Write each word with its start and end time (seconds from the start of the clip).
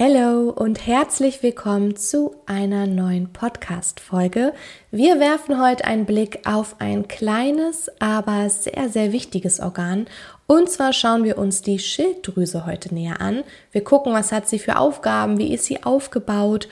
Hallo 0.00 0.50
und 0.50 0.86
herzlich 0.86 1.42
willkommen 1.42 1.96
zu 1.96 2.36
einer 2.46 2.86
neuen 2.86 3.32
Podcast-Folge. 3.32 4.54
Wir 4.92 5.18
werfen 5.18 5.60
heute 5.60 5.86
einen 5.86 6.06
Blick 6.06 6.46
auf 6.46 6.76
ein 6.78 7.08
kleines, 7.08 7.90
aber 7.98 8.48
sehr, 8.48 8.90
sehr 8.90 9.10
wichtiges 9.10 9.58
Organ. 9.58 10.06
Und 10.46 10.70
zwar 10.70 10.92
schauen 10.92 11.24
wir 11.24 11.36
uns 11.36 11.62
die 11.62 11.80
Schilddrüse 11.80 12.64
heute 12.64 12.94
näher 12.94 13.20
an. 13.20 13.42
Wir 13.72 13.82
gucken, 13.82 14.12
was 14.12 14.30
hat 14.30 14.48
sie 14.48 14.60
für 14.60 14.78
Aufgaben, 14.78 15.36
wie 15.38 15.52
ist 15.52 15.64
sie 15.64 15.82
aufgebaut 15.82 16.68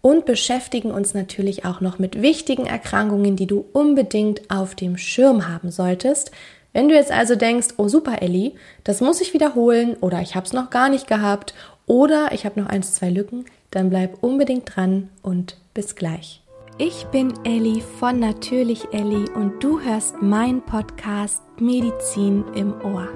und 0.00 0.24
beschäftigen 0.24 0.90
uns 0.90 1.12
natürlich 1.12 1.66
auch 1.66 1.82
noch 1.82 1.98
mit 1.98 2.22
wichtigen 2.22 2.64
Erkrankungen, 2.64 3.36
die 3.36 3.46
du 3.46 3.66
unbedingt 3.74 4.50
auf 4.50 4.74
dem 4.74 4.96
Schirm 4.96 5.46
haben 5.46 5.70
solltest. 5.70 6.30
Wenn 6.72 6.88
du 6.88 6.94
jetzt 6.94 7.12
also 7.12 7.34
denkst, 7.34 7.74
oh 7.76 7.88
super 7.88 8.22
Elli, 8.22 8.54
das 8.84 9.00
muss 9.00 9.20
ich 9.20 9.34
wiederholen 9.34 9.96
oder 10.00 10.20
ich 10.22 10.34
habe 10.34 10.46
es 10.46 10.52
noch 10.52 10.70
gar 10.70 10.88
nicht 10.88 11.08
gehabt 11.08 11.52
oder 11.90 12.30
ich 12.30 12.46
habe 12.46 12.60
noch 12.60 12.68
eins, 12.68 12.94
zwei 12.94 13.10
Lücken, 13.10 13.46
dann 13.72 13.90
bleib 13.90 14.22
unbedingt 14.22 14.76
dran 14.76 15.08
und 15.22 15.56
bis 15.74 15.96
gleich. 15.96 16.40
Ich 16.78 17.04
bin 17.06 17.34
Elli 17.42 17.82
von 17.98 18.20
Natürlich 18.20 18.86
Elli 18.92 19.28
und 19.34 19.62
du 19.62 19.80
hörst 19.80 20.22
meinen 20.22 20.62
Podcast 20.62 21.42
Medizin 21.58 22.44
im 22.54 22.74
Ohr. 22.84 23.08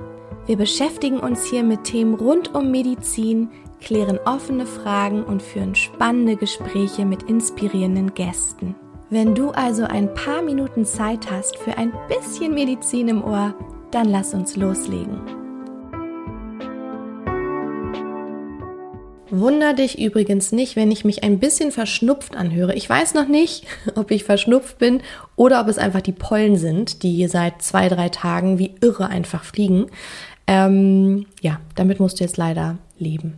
Wir 0.47 0.57
beschäftigen 0.57 1.21
uns 1.21 1.45
hier 1.45 1.63
mit 1.63 1.85
Themen 1.85 2.15
rund 2.15 2.53
um 2.53 2.73
Medizin, 2.73 3.49
klären 3.81 4.19
offene 4.27 4.67
Fragen 4.67 5.23
und 5.23 5.41
führen 5.41 5.77
spannende 5.77 6.35
Gespräche 6.35 7.07
mit 7.07 7.23
inspirierenden 7.23 8.13
Gästen. 8.13 8.75
Wenn 9.09 9.37
du 9.37 9.51
also 9.51 9.85
ein 9.85 10.13
paar 10.15 10.43
Minuten 10.43 10.85
Zeit 10.85 11.31
hast 11.31 11.57
für 11.59 11.79
ein 11.79 11.93
bisschen 12.09 12.53
Medizin 12.53 13.07
im 13.07 13.23
Ohr, 13.23 13.55
dann 13.93 14.09
lass 14.09 14.35
uns 14.35 14.57
loslegen. 14.57 15.44
Wunder 19.41 19.75
dich 19.75 19.99
übrigens 19.99 20.53
nicht, 20.53 20.77
wenn 20.77 20.91
ich 20.91 21.05
mich 21.05 21.23
ein 21.23 21.39
bisschen 21.39 21.73
verschnupft 21.73 22.37
anhöre. 22.37 22.75
Ich 22.75 22.89
weiß 22.89 23.15
noch 23.15 23.29
nicht, 23.29 23.67
ob 23.95 24.11
ich 24.11 24.25
verschnupft 24.25 24.79
bin 24.79 25.03
oder 25.37 25.61
ob 25.61 25.69
es 25.69 25.79
einfach 25.79 26.01
die 26.01 26.13
Pollen 26.13 26.57
sind, 26.57 27.03
die 27.03 27.27
seit 27.27 27.63
zwei, 27.63 27.89
drei 27.89 28.09
Tagen 28.09 28.59
wie 28.59 28.75
irre 28.81 29.09
einfach 29.09 29.45
fliegen. 29.45 29.87
Ähm, 30.47 31.27
ja, 31.41 31.61
damit 31.75 32.01
musst 32.01 32.21
du 32.21 32.25
jetzt 32.25 32.37
leider 32.37 32.79
leben. 32.99 33.35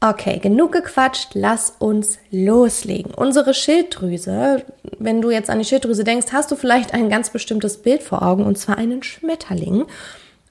Okay, 0.00 0.38
genug 0.38 0.72
gequatscht, 0.72 1.30
lass 1.32 1.76
uns 1.78 2.18
loslegen. 2.30 3.14
Unsere 3.14 3.54
Schilddrüse, 3.54 4.62
wenn 4.98 5.22
du 5.22 5.30
jetzt 5.30 5.48
an 5.48 5.58
die 5.58 5.64
Schilddrüse 5.64 6.04
denkst, 6.04 6.26
hast 6.30 6.50
du 6.50 6.56
vielleicht 6.56 6.92
ein 6.92 7.08
ganz 7.08 7.30
bestimmtes 7.30 7.78
Bild 7.80 8.02
vor 8.02 8.22
Augen 8.22 8.44
und 8.44 8.58
zwar 8.58 8.76
einen 8.76 9.02
Schmetterling. 9.02 9.86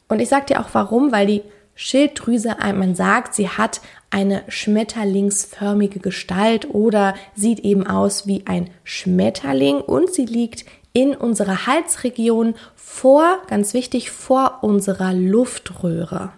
Und 0.07 0.19
ich 0.19 0.29
sag 0.29 0.47
dir 0.47 0.59
auch 0.59 0.69
warum, 0.73 1.11
weil 1.11 1.27
die 1.27 1.43
Schilddrüse, 1.75 2.55
man 2.75 2.95
sagt, 2.95 3.33
sie 3.33 3.49
hat 3.49 3.81
eine 4.09 4.43
schmetterlingsförmige 4.47 5.99
Gestalt 5.99 6.69
oder 6.69 7.15
sieht 7.35 7.59
eben 7.61 7.87
aus 7.87 8.27
wie 8.27 8.43
ein 8.45 8.69
Schmetterling 8.83 9.77
und 9.81 10.13
sie 10.13 10.25
liegt 10.25 10.65
in 10.93 11.15
unserer 11.15 11.65
Halsregion 11.65 12.53
vor, 12.75 13.39
ganz 13.47 13.73
wichtig, 13.73 14.11
vor 14.11 14.59
unserer 14.61 15.13
Luftröhre. 15.13 16.31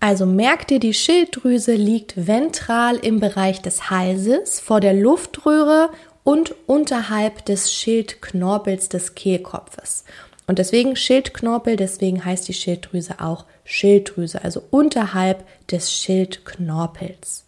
Also 0.00 0.24
merkt 0.24 0.70
ihr, 0.70 0.80
die 0.80 0.94
Schilddrüse 0.94 1.74
liegt 1.74 2.26
ventral 2.26 2.96
im 2.96 3.20
Bereich 3.20 3.60
des 3.60 3.90
Halses, 3.90 4.58
vor 4.58 4.80
der 4.80 4.94
Luftröhre 4.94 5.90
und 6.24 6.54
unterhalb 6.66 7.44
des 7.44 7.72
Schildknorpels 7.74 8.88
des 8.88 9.14
Kehlkopfes. 9.14 10.04
Und 10.50 10.58
deswegen 10.58 10.96
Schildknorpel, 10.96 11.76
deswegen 11.76 12.24
heißt 12.24 12.48
die 12.48 12.54
Schilddrüse 12.54 13.20
auch 13.20 13.44
Schilddrüse, 13.62 14.42
also 14.42 14.60
unterhalb 14.72 15.44
des 15.68 15.92
Schildknorpels. 15.92 17.44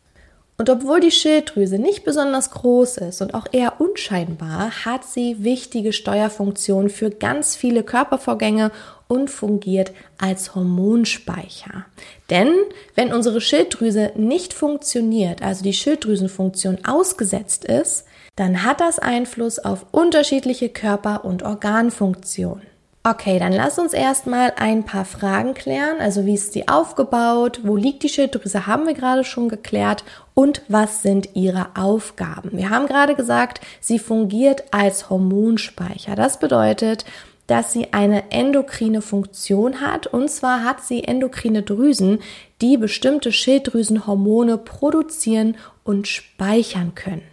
Und 0.57 0.71
obwohl 0.71 1.01
die 1.01 1.11
Schilddrüse 1.11 1.81
nicht 1.81 2.05
besonders 2.05 2.53
groß 2.53 2.99
ist 2.99 3.21
und 3.21 3.35
auch 3.35 3.47
eher 3.51 3.81
unscheinbar, 3.81 4.85
hat 4.85 5.05
sie 5.05 5.43
wichtige 5.43 5.93
Steuerfunktionen 5.93 6.91
für 6.91 7.11
ganz 7.11 7.57
viele 7.57 7.83
Körpervorgänge 7.83 8.71
und 9.09 9.31
fungiert 9.31 9.91
als 10.19 10.55
Hormonspeicher. 10.55 11.87
Denn 12.31 12.55
wenn 12.95 13.13
unsere 13.13 13.41
Schilddrüse 13.41 14.13
nicht 14.15 14.55
funktioniert, 14.55 15.43
also 15.43 15.65
die 15.65 15.73
Schilddrüsenfunktion 15.73 16.85
ausgesetzt 16.85 17.65
ist, 17.65 18.05
dann 18.37 18.63
hat 18.63 18.81
das 18.81 19.01
Einfluss 19.01 19.59
auf 19.59 19.87
unterschiedliche 19.91 20.69
Körper- 20.69 21.25
und 21.25 21.43
Organfunktionen. 21.43 22.72
Okay, 23.05 23.41
dann 23.41 23.53
lass 23.53 23.81
uns 23.81 23.95
erstmal 23.95 24.53
ein 24.57 24.85
paar 24.85 25.05
Fragen 25.05 25.55
klären. 25.55 25.99
Also 25.99 26.25
wie 26.25 26.35
ist 26.35 26.53
sie 26.53 26.69
aufgebaut? 26.69 27.59
Wo 27.65 27.75
liegt 27.75 28.05
die 28.05 28.09
Schilddrüse? 28.09 28.69
Haben 28.69 28.87
wir 28.87 28.95
gerade 28.95 29.25
schon 29.25 29.49
geklärt. 29.49 30.05
Und 30.35 30.63
was 30.69 31.03
sind 31.03 31.31
ihre 31.35 31.71
Aufgaben? 31.75 32.51
Wir 32.53 32.71
haben 32.71 32.87
gerade 32.87 33.17
gesagt, 33.17 33.61
sie 33.81 33.99
fungiert 33.99 34.63
als 34.71 35.11
Hormonspeicher. 35.11 36.15
Das 36.15 36.39
bedeutet, 36.39 37.05
dass 37.49 37.73
sie 37.73 37.93
eine 37.93 38.31
endokrine 38.31 39.03
Funktion 39.03 39.81
hat. 39.81 40.07
Und 40.07 40.31
zwar 40.31 40.63
hat 40.63 40.85
sie 40.85 41.03
endokrine 41.03 41.65
Drüsen, 41.65 42.21
die 42.61 42.77
bestimmte 42.77 43.33
Schilddrüsenhormone 43.33 44.59
produzieren 44.59 45.57
und 45.83 46.07
speichern 46.07 46.95
können. 46.95 47.32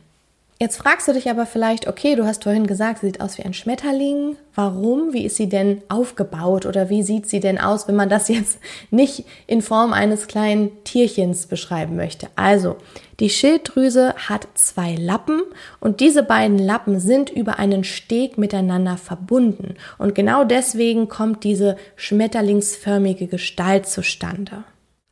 Jetzt 0.61 0.75
fragst 0.75 1.07
du 1.07 1.13
dich 1.13 1.29
aber 1.29 1.45
vielleicht, 1.45 1.87
okay, 1.87 2.15
du 2.15 2.25
hast 2.25 2.43
vorhin 2.43 2.67
gesagt, 2.67 2.99
sie 2.99 3.05
sieht 3.05 3.21
aus 3.21 3.37
wie 3.37 3.43
ein 3.43 3.53
Schmetterling. 3.53 4.35
Warum? 4.53 5.13
Wie 5.13 5.23
ist 5.23 5.37
sie 5.37 5.47
denn 5.47 5.81
aufgebaut 5.87 6.65
oder 6.65 6.89
wie 6.89 7.01
sieht 7.01 7.29
sie 7.29 7.39
denn 7.39 7.57
aus, 7.57 7.87
wenn 7.87 7.95
man 7.95 8.09
das 8.09 8.27
jetzt 8.27 8.59
nicht 8.91 9.23
in 9.47 9.61
Form 9.61 9.93
eines 9.93 10.27
kleinen 10.27 10.83
Tierchens 10.83 11.47
beschreiben 11.47 11.95
möchte? 11.95 12.27
Also, 12.35 12.75
die 13.21 13.29
Schilddrüse 13.29 14.13
hat 14.17 14.49
zwei 14.55 14.95
Lappen 14.95 15.43
und 15.79 16.01
diese 16.01 16.23
beiden 16.23 16.59
Lappen 16.59 16.99
sind 16.99 17.29
über 17.29 17.57
einen 17.57 17.85
Steg 17.85 18.37
miteinander 18.37 18.97
verbunden. 18.97 19.75
Und 19.97 20.13
genau 20.13 20.43
deswegen 20.43 21.07
kommt 21.07 21.45
diese 21.45 21.77
schmetterlingsförmige 21.95 23.27
Gestalt 23.27 23.87
zustande. 23.87 24.65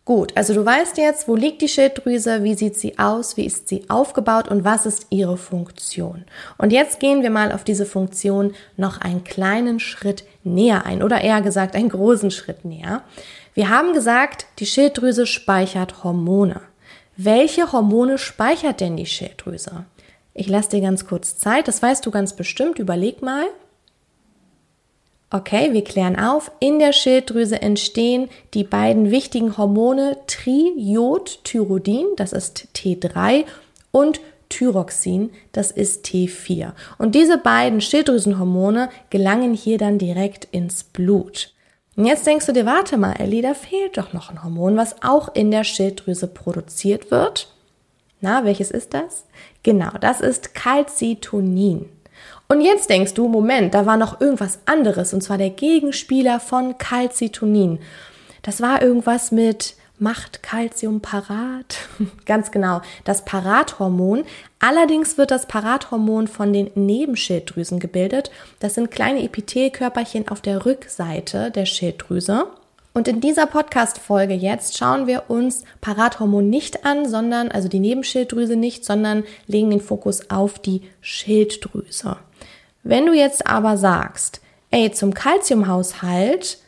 Gut, 0.07 0.31
also 0.35 0.53
du 0.53 0.65
weißt 0.65 0.97
jetzt, 0.99 1.27
wo 1.27 1.35
liegt 1.35 1.61
die 1.61 1.67
Schilddrüse, 1.67 2.41
wie 2.41 2.53
sieht 2.53 2.79
sie 2.79 2.97
aus, 2.97 3.35
wie 3.35 3.45
ist 3.45 3.67
sie 3.67 3.89
aufgebaut 3.89 4.47
und 4.47 4.63
was 4.63 4.85
ist 4.85 5.07
ihre 5.09 5.35
Funktion. 5.35 6.23
Und 6.57 6.71
jetzt 6.71 7.01
gehen 7.01 7.23
wir 7.23 7.29
mal 7.29 7.51
auf 7.51 7.65
diese 7.65 7.85
Funktion 7.85 8.53
noch 8.77 9.01
einen 9.01 9.25
kleinen 9.25 9.81
Schritt 9.81 10.23
näher 10.45 10.85
ein 10.85 11.03
oder 11.03 11.19
eher 11.19 11.41
gesagt 11.41 11.75
einen 11.75 11.89
großen 11.89 12.31
Schritt 12.31 12.63
näher. 12.63 13.01
Wir 13.53 13.67
haben 13.67 13.91
gesagt, 13.91 14.45
die 14.59 14.65
Schilddrüse 14.65 15.25
speichert 15.25 16.05
Hormone. 16.05 16.61
Welche 17.17 17.73
Hormone 17.73 18.17
speichert 18.17 18.79
denn 18.79 18.95
die 18.95 19.07
Schilddrüse? 19.07 19.83
Ich 20.33 20.47
lasse 20.47 20.69
dir 20.69 20.79
ganz 20.79 21.05
kurz 21.05 21.37
Zeit, 21.37 21.67
das 21.67 21.81
weißt 21.81 22.05
du 22.05 22.11
ganz 22.11 22.33
bestimmt, 22.33 22.79
überleg 22.79 23.21
mal. 23.21 23.43
Okay, 25.29 25.73
wir 25.73 25.83
klären 25.83 26.17
auf. 26.17 26.51
In 26.59 26.79
der 26.79 26.93
Schilddrüse 26.93 27.61
entstehen 27.61 28.29
die 28.53 28.63
beiden 28.63 29.11
wichtigen 29.11 29.57
Hormone 29.57 30.17
Triiodthyrodin, 30.27 32.05
das 32.15 32.31
ist 32.31 32.69
T3, 32.73 33.43
und 33.91 34.21
Thyroxin, 34.49 35.31
das 35.51 35.71
ist 35.71 36.05
T4. 36.05 36.71
Und 36.97 37.13
diese 37.13 37.37
beiden 37.37 37.81
Schilddrüsenhormone 37.81 38.89
gelangen 39.09 39.53
hier 39.53 39.77
dann 39.77 39.97
direkt 39.97 40.45
ins 40.51 40.85
Blut. 40.85 41.53
Und 41.97 42.05
jetzt 42.05 42.25
denkst 42.25 42.45
du 42.45 42.53
dir, 42.53 42.65
warte 42.65 42.95
mal, 42.95 43.13
Ellie, 43.13 43.41
da 43.41 43.53
fehlt 43.53 43.97
doch 43.97 44.13
noch 44.13 44.29
ein 44.29 44.43
Hormon, 44.43 44.77
was 44.77 45.01
auch 45.03 45.33
in 45.35 45.51
der 45.51 45.65
Schilddrüse 45.65 46.27
produziert 46.27 47.11
wird. 47.11 47.53
Na, 48.21 48.45
welches 48.45 48.71
ist 48.71 48.93
das? 48.93 49.25
Genau, 49.63 49.91
das 49.99 50.21
ist 50.21 50.55
Calcitonin. 50.55 51.89
Und 52.49 52.61
jetzt 52.61 52.89
denkst 52.89 53.13
du, 53.13 53.27
Moment, 53.27 53.73
da 53.73 53.85
war 53.85 53.97
noch 53.97 54.21
irgendwas 54.21 54.59
anderes, 54.65 55.13
und 55.13 55.21
zwar 55.21 55.37
der 55.37 55.49
Gegenspieler 55.49 56.39
von 56.39 56.77
Calcitonin. 56.77 57.79
Das 58.41 58.61
war 58.61 58.81
irgendwas 58.81 59.31
mit 59.31 59.75
macht 59.99 60.43
Calcium 60.43 61.01
parat. 61.01 61.89
Ganz 62.25 62.51
genau, 62.51 62.81
das 63.03 63.25
Parathormon. 63.25 64.23
Allerdings 64.59 65.17
wird 65.17 65.31
das 65.31 65.47
Parathormon 65.47 66.27
von 66.27 66.53
den 66.53 66.71
Nebenschilddrüsen 66.75 67.79
gebildet. 67.79 68.31
Das 68.59 68.75
sind 68.75 68.91
kleine 68.91 69.23
Epithelkörperchen 69.23 70.27
auf 70.29 70.41
der 70.41 70.65
Rückseite 70.65 71.51
der 71.51 71.65
Schilddrüse. 71.65 72.47
Und 72.93 73.07
in 73.07 73.21
dieser 73.21 73.45
Podcast-Folge 73.45 74.33
jetzt 74.33 74.77
schauen 74.77 75.05
wir 75.05 75.29
uns 75.29 75.63
Parathormon 75.81 76.49
nicht 76.49 76.83
an, 76.83 77.07
sondern, 77.07 77.49
also 77.49 77.67
die 77.67 77.79
Nebenschilddrüse 77.79 78.55
nicht, 78.55 78.85
sondern 78.85 79.23
legen 79.45 79.69
den 79.69 79.81
Fokus 79.81 80.31
auf 80.31 80.57
die 80.57 80.81
Schilddrüse. 81.01 82.17
Wenn 82.87 83.05
du 83.05 83.13
jetzt 83.13 83.47
aber 83.47 83.75
sagst, 83.75 84.39
ey, 84.71 84.89
zum 84.91 85.13
Kalziumhaushalt, 85.13 86.59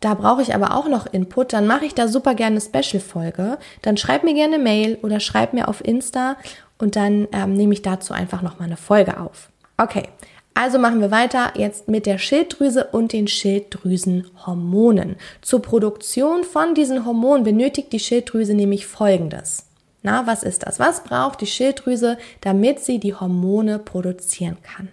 da 0.00 0.14
brauche 0.14 0.42
ich 0.42 0.52
aber 0.52 0.74
auch 0.74 0.88
noch 0.88 1.06
Input, 1.06 1.52
dann 1.52 1.68
mache 1.68 1.84
ich 1.84 1.94
da 1.94 2.08
super 2.08 2.34
gerne 2.34 2.60
eine 2.60 2.82
Special-Folge. 2.82 3.58
Dann 3.82 3.96
schreib 3.96 4.24
mir 4.24 4.34
gerne 4.34 4.58
Mail 4.58 4.98
oder 5.02 5.20
schreib 5.20 5.52
mir 5.52 5.68
auf 5.68 5.84
Insta 5.84 6.36
und 6.78 6.96
dann 6.96 7.28
ähm, 7.30 7.54
nehme 7.54 7.74
ich 7.74 7.82
dazu 7.82 8.12
einfach 8.12 8.42
nochmal 8.42 8.66
eine 8.66 8.76
Folge 8.76 9.20
auf. 9.20 9.50
Okay, 9.76 10.08
also 10.52 10.80
machen 10.80 11.00
wir 11.00 11.12
weiter 11.12 11.52
jetzt 11.54 11.86
mit 11.86 12.06
der 12.06 12.18
Schilddrüse 12.18 12.88
und 12.90 13.12
den 13.12 13.28
Schilddrüsenhormonen. 13.28 15.14
Zur 15.42 15.62
Produktion 15.62 16.42
von 16.42 16.74
diesen 16.74 17.06
Hormonen 17.06 17.44
benötigt 17.44 17.92
die 17.92 18.00
Schilddrüse 18.00 18.54
nämlich 18.54 18.88
Folgendes. 18.88 19.66
Na, 20.02 20.26
was 20.26 20.42
ist 20.42 20.66
das? 20.66 20.80
Was 20.80 21.04
braucht 21.04 21.40
die 21.40 21.46
Schilddrüse, 21.46 22.18
damit 22.40 22.80
sie 22.80 22.98
die 22.98 23.14
Hormone 23.14 23.78
produzieren 23.78 24.56
kann? 24.64 24.88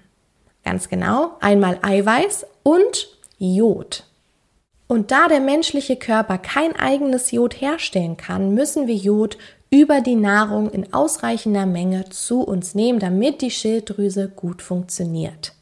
Ganz 0.65 0.89
genau, 0.89 1.38
einmal 1.41 1.77
Eiweiß 1.83 2.47
und 2.63 3.07
Jod. 3.38 4.03
Und 4.88 5.12
da 5.12 5.27
der 5.27 5.39
menschliche 5.39 5.95
Körper 5.95 6.39
kein 6.39 6.75
eigenes 6.75 7.31
Jod 7.31 7.59
herstellen 7.62 8.17
kann, 8.17 8.53
müssen 8.53 8.88
wir 8.88 8.95
Jod 8.95 9.38
über 9.69 10.01
die 10.01 10.15
Nahrung 10.15 10.69
in 10.71 10.94
ausreichender 10.94 11.65
Menge 11.65 12.09
zu 12.09 12.41
uns 12.41 12.75
nehmen, 12.75 13.00
damit 13.00 13.41
die 13.41 13.51
Schilddrüse 13.51 14.27
gut 14.27 14.62
funktioniert. 14.62 15.53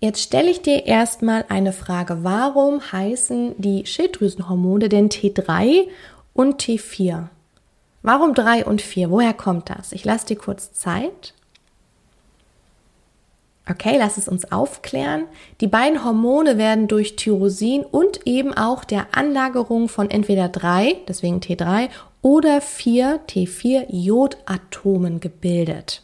Jetzt 0.00 0.22
stelle 0.22 0.50
ich 0.50 0.62
dir 0.62 0.86
erstmal 0.86 1.44
eine 1.48 1.72
Frage. 1.72 2.18
Warum 2.22 2.80
heißen 2.92 3.54
die 3.58 3.84
Schilddrüsenhormone 3.84 4.88
denn 4.88 5.08
T3 5.08 5.88
und 6.34 6.62
T4? 6.62 7.28
Warum 8.02 8.32
3 8.32 8.64
und 8.64 8.80
4? 8.80 9.10
Woher 9.10 9.34
kommt 9.34 9.70
das? 9.70 9.92
Ich 9.92 10.04
lasse 10.04 10.26
dir 10.26 10.36
kurz 10.36 10.72
Zeit. 10.72 11.34
Okay, 13.70 13.96
lass 13.98 14.16
es 14.16 14.28
uns 14.28 14.50
aufklären. 14.50 15.24
Die 15.60 15.66
beiden 15.66 16.02
Hormone 16.02 16.56
werden 16.56 16.88
durch 16.88 17.16
Tyrosin 17.16 17.84
und 17.84 18.26
eben 18.26 18.54
auch 18.54 18.82
der 18.82 19.08
Anlagerung 19.12 19.88
von 19.88 20.10
entweder 20.10 20.48
3, 20.48 20.96
deswegen 21.06 21.40
T3, 21.40 21.90
oder 22.22 22.62
4 22.62 23.20
T4 23.28 23.86
Jodatomen 23.88 25.20
gebildet. 25.20 26.02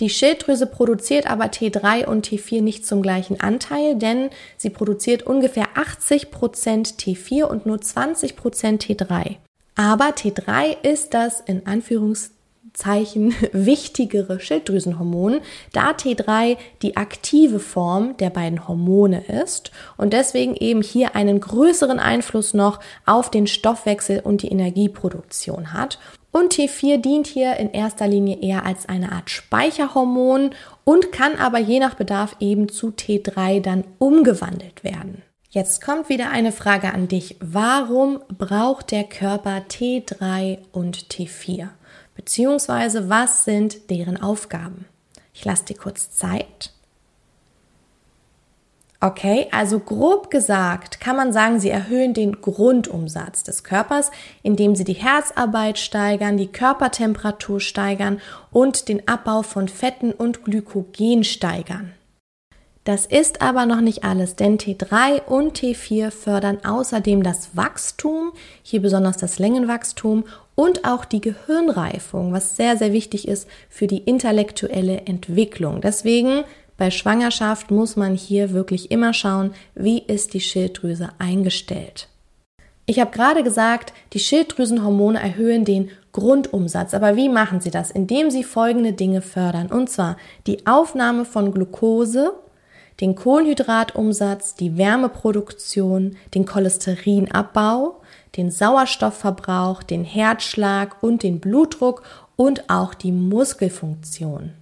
Die 0.00 0.10
Schilddrüse 0.10 0.66
produziert 0.66 1.28
aber 1.28 1.46
T3 1.46 2.06
und 2.06 2.28
T4 2.28 2.62
nicht 2.62 2.86
zum 2.86 3.02
gleichen 3.02 3.40
Anteil, 3.40 3.96
denn 3.96 4.30
sie 4.56 4.70
produziert 4.70 5.24
ungefähr 5.24 5.66
80% 5.74 6.98
T4 6.98 7.44
und 7.44 7.66
nur 7.66 7.78
20% 7.78 8.34
T3. 8.80 9.36
Aber 9.74 10.06
T3 10.06 10.76
ist 10.82 11.14
das 11.14 11.40
in 11.40 11.66
Anführungszeichen 11.66 12.37
Zeichen 12.78 13.34
wichtigere 13.52 14.38
Schilddrüsenhormon, 14.38 15.40
da 15.72 15.90
T3 15.90 16.56
die 16.82 16.96
aktive 16.96 17.58
Form 17.58 18.16
der 18.18 18.30
beiden 18.30 18.68
Hormone 18.68 19.24
ist 19.42 19.72
und 19.96 20.12
deswegen 20.12 20.54
eben 20.54 20.80
hier 20.82 21.16
einen 21.16 21.40
größeren 21.40 21.98
Einfluss 21.98 22.54
noch 22.54 22.78
auf 23.04 23.30
den 23.30 23.48
Stoffwechsel 23.48 24.20
und 24.20 24.42
die 24.42 24.48
Energieproduktion 24.48 25.72
hat. 25.72 25.98
Und 26.30 26.54
T4 26.54 26.98
dient 26.98 27.26
hier 27.26 27.56
in 27.56 27.72
erster 27.72 28.06
Linie 28.06 28.38
eher 28.40 28.64
als 28.64 28.88
eine 28.88 29.10
Art 29.12 29.28
Speicherhormon 29.28 30.50
und 30.84 31.10
kann 31.10 31.36
aber 31.36 31.58
je 31.58 31.80
nach 31.80 31.94
Bedarf 31.94 32.36
eben 32.38 32.68
zu 32.68 32.88
T3 32.88 33.60
dann 33.60 33.84
umgewandelt 33.98 34.84
werden. 34.84 35.22
Jetzt 35.50 35.82
kommt 35.82 36.10
wieder 36.10 36.30
eine 36.30 36.52
Frage 36.52 36.92
an 36.92 37.08
dich. 37.08 37.36
Warum 37.40 38.20
braucht 38.36 38.90
der 38.90 39.04
Körper 39.04 39.62
T3 39.68 40.58
und 40.72 41.08
T4? 41.08 41.70
Beziehungsweise 42.18 43.08
was 43.08 43.44
sind 43.44 43.90
deren 43.90 44.20
Aufgaben. 44.20 44.86
Ich 45.32 45.44
lasse 45.44 45.66
dir 45.66 45.76
kurz 45.76 46.10
Zeit. 46.10 46.72
Okay, 49.00 49.46
also 49.52 49.78
grob 49.78 50.28
gesagt 50.28 50.98
kann 50.98 51.14
man 51.14 51.32
sagen, 51.32 51.60
sie 51.60 51.70
erhöhen 51.70 52.14
den 52.14 52.40
Grundumsatz 52.40 53.44
des 53.44 53.62
Körpers, 53.62 54.10
indem 54.42 54.74
sie 54.74 54.82
die 54.82 54.94
Herzarbeit 54.94 55.78
steigern, 55.78 56.36
die 56.36 56.48
Körpertemperatur 56.50 57.60
steigern 57.60 58.20
und 58.50 58.88
den 58.88 59.06
Abbau 59.06 59.42
von 59.42 59.68
Fetten 59.68 60.10
und 60.10 60.44
Glykogen 60.44 61.22
steigern. 61.22 61.94
Das 62.88 63.04
ist 63.04 63.42
aber 63.42 63.66
noch 63.66 63.82
nicht 63.82 64.02
alles, 64.02 64.34
denn 64.34 64.56
T3 64.56 65.22
und 65.26 65.58
T4 65.58 66.10
fördern 66.10 66.64
außerdem 66.64 67.22
das 67.22 67.54
Wachstum, 67.54 68.32
hier 68.62 68.80
besonders 68.80 69.18
das 69.18 69.38
Längenwachstum 69.38 70.24
und 70.54 70.86
auch 70.86 71.04
die 71.04 71.20
Gehirnreifung, 71.20 72.32
was 72.32 72.56
sehr, 72.56 72.78
sehr 72.78 72.94
wichtig 72.94 73.28
ist 73.28 73.46
für 73.68 73.86
die 73.86 73.98
intellektuelle 73.98 75.02
Entwicklung. 75.02 75.82
Deswegen 75.82 76.44
bei 76.78 76.90
Schwangerschaft 76.90 77.70
muss 77.70 77.96
man 77.96 78.14
hier 78.14 78.54
wirklich 78.54 78.90
immer 78.90 79.12
schauen, 79.12 79.52
wie 79.74 79.98
ist 79.98 80.32
die 80.32 80.40
Schilddrüse 80.40 81.10
eingestellt. 81.18 82.08
Ich 82.86 83.00
habe 83.00 83.10
gerade 83.10 83.42
gesagt, 83.42 83.92
die 84.14 84.18
Schilddrüsenhormone 84.18 85.20
erhöhen 85.20 85.66
den 85.66 85.90
Grundumsatz. 86.12 86.94
Aber 86.94 87.16
wie 87.16 87.28
machen 87.28 87.60
sie 87.60 87.70
das? 87.70 87.90
Indem 87.90 88.30
sie 88.30 88.44
folgende 88.44 88.94
Dinge 88.94 89.20
fördern. 89.20 89.66
Und 89.66 89.90
zwar 89.90 90.16
die 90.46 90.66
Aufnahme 90.66 91.26
von 91.26 91.52
Glucose, 91.52 92.32
den 93.00 93.14
Kohlenhydratumsatz, 93.14 94.54
die 94.54 94.76
Wärmeproduktion, 94.76 96.16
den 96.34 96.46
Cholesterinabbau, 96.46 98.00
den 98.36 98.50
Sauerstoffverbrauch, 98.50 99.82
den 99.82 100.04
Herzschlag 100.04 101.02
und 101.02 101.22
den 101.22 101.40
Blutdruck 101.40 102.02
und 102.36 102.68
auch 102.68 102.94
die 102.94 103.12
Muskelfunktion. 103.12 104.52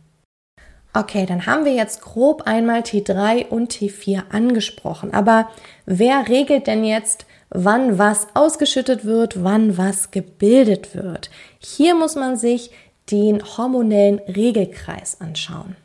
Okay, 0.92 1.26
dann 1.26 1.44
haben 1.44 1.66
wir 1.66 1.74
jetzt 1.74 2.00
grob 2.00 2.42
einmal 2.46 2.80
T3 2.80 3.48
und 3.48 3.70
T4 3.70 4.30
angesprochen. 4.30 5.12
Aber 5.12 5.50
wer 5.84 6.26
regelt 6.28 6.66
denn 6.66 6.84
jetzt, 6.84 7.26
wann 7.50 7.98
was 7.98 8.28
ausgeschüttet 8.32 9.04
wird, 9.04 9.44
wann 9.44 9.76
was 9.76 10.10
gebildet 10.10 10.94
wird? 10.94 11.30
Hier 11.58 11.94
muss 11.94 12.14
man 12.14 12.36
sich 12.36 12.70
den 13.10 13.42
hormonellen 13.44 14.20
Regelkreis 14.20 15.20
anschauen. 15.20 15.76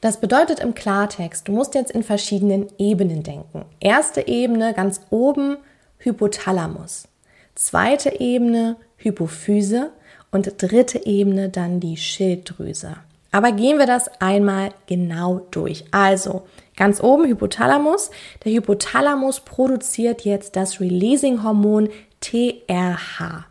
Das 0.00 0.20
bedeutet 0.20 0.60
im 0.60 0.74
Klartext, 0.74 1.48
du 1.48 1.52
musst 1.52 1.74
jetzt 1.74 1.90
in 1.90 2.04
verschiedenen 2.04 2.68
Ebenen 2.78 3.24
denken. 3.24 3.64
Erste 3.80 4.28
Ebene 4.28 4.72
ganz 4.72 5.00
oben 5.10 5.56
Hypothalamus. 5.98 7.08
Zweite 7.56 8.20
Ebene 8.20 8.76
Hypophyse 8.96 9.90
und 10.30 10.62
dritte 10.62 11.04
Ebene 11.06 11.48
dann 11.48 11.80
die 11.80 11.96
Schilddrüse. 11.96 12.96
Aber 13.32 13.52
gehen 13.52 13.78
wir 13.78 13.86
das 13.86 14.08
einmal 14.20 14.70
genau 14.86 15.40
durch. 15.50 15.84
Also 15.90 16.46
ganz 16.76 17.02
oben 17.02 17.26
Hypothalamus. 17.26 18.10
Der 18.44 18.52
Hypothalamus 18.52 19.40
produziert 19.40 20.24
jetzt 20.24 20.56
das 20.56 20.80
Releasing-Hormon 20.80 21.90
TRH. 22.20 23.46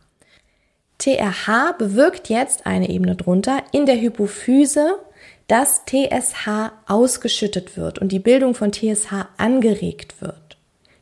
TRH 0.98 1.74
bewirkt 1.78 2.30
jetzt 2.30 2.66
eine 2.66 2.90
Ebene 2.90 3.16
drunter 3.16 3.62
in 3.72 3.86
der 3.86 4.00
Hypophyse 4.00 4.98
dass 5.48 5.84
TSH 5.86 6.72
ausgeschüttet 6.88 7.78
wird 7.78 8.00
und 8.00 8.12
die 8.12 8.20
Bildung 8.20 8.54
von 8.54 8.72
TSH 8.74 9.28
angeregt 9.38 10.22
wird. 10.22 10.58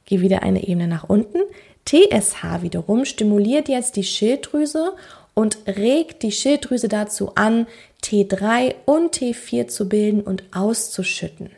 Geh 0.05 0.21
wieder 0.21 0.43
eine 0.43 0.67
Ebene 0.67 0.87
nach 0.87 1.05
unten. 1.05 1.39
TSH 1.85 2.61
wiederum 2.61 3.05
stimuliert 3.05 3.69
jetzt 3.69 3.95
die 3.95 4.03
Schilddrüse 4.03 4.93
und 5.33 5.57
regt 5.67 6.23
die 6.23 6.31
Schilddrüse 6.31 6.87
dazu 6.87 7.33
an, 7.35 7.67
T3 8.03 8.75
und 8.85 9.17
T4 9.17 9.67
zu 9.67 9.89
bilden 9.89 10.21
und 10.21 10.43
auszuschütten. 10.55 11.49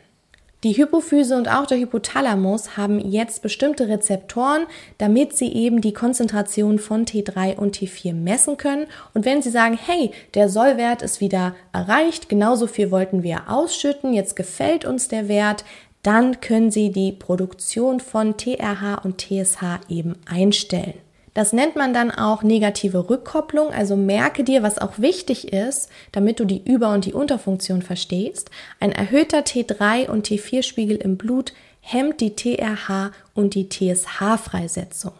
Die 0.64 0.76
Hypophyse 0.76 1.36
und 1.36 1.48
auch 1.48 1.66
der 1.66 1.78
Hypothalamus 1.78 2.76
haben 2.76 2.98
jetzt 2.98 3.42
bestimmte 3.42 3.86
Rezeptoren, 3.86 4.66
damit 4.98 5.36
sie 5.36 5.52
eben 5.52 5.80
die 5.80 5.92
Konzentration 5.92 6.80
von 6.80 7.06
T3 7.06 7.54
und 7.54 7.76
T4 7.76 8.12
messen 8.12 8.56
können. 8.56 8.86
Und 9.14 9.24
wenn 9.24 9.40
sie 9.40 9.50
sagen, 9.50 9.78
hey, 9.80 10.10
der 10.34 10.48
Sollwert 10.48 11.02
ist 11.02 11.20
wieder 11.20 11.54
erreicht, 11.72 12.28
genauso 12.28 12.66
viel 12.66 12.90
wollten 12.90 13.22
wir 13.22 13.48
ausschütten, 13.48 14.12
jetzt 14.12 14.34
gefällt 14.34 14.84
uns 14.84 15.06
der 15.06 15.28
Wert, 15.28 15.64
dann 16.02 16.40
können 16.40 16.72
sie 16.72 16.90
die 16.90 17.12
Produktion 17.12 18.00
von 18.00 18.36
TRH 18.36 18.96
und 19.04 19.20
TSH 19.20 19.62
eben 19.88 20.16
einstellen. 20.28 20.94
Das 21.38 21.52
nennt 21.52 21.76
man 21.76 21.94
dann 21.94 22.10
auch 22.10 22.42
negative 22.42 23.08
Rückkopplung. 23.08 23.72
Also 23.72 23.94
merke 23.94 24.42
dir, 24.42 24.64
was 24.64 24.78
auch 24.78 24.98
wichtig 24.98 25.52
ist, 25.52 25.88
damit 26.10 26.40
du 26.40 26.44
die 26.44 26.64
Über- 26.64 26.92
und 26.92 27.04
die 27.04 27.12
Unterfunktion 27.12 27.80
verstehst. 27.80 28.50
Ein 28.80 28.90
erhöhter 28.90 29.42
T3 29.42 30.08
und 30.08 30.26
T4-Spiegel 30.26 30.96
im 30.96 31.16
Blut 31.16 31.52
hemmt 31.80 32.20
die 32.20 32.34
TRH 32.34 33.12
und 33.34 33.54
die 33.54 33.68
TSH-Freisetzung. 33.68 35.12